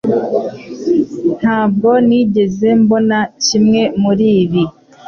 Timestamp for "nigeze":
2.07-2.67